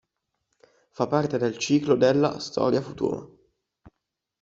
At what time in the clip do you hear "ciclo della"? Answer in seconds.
1.59-2.39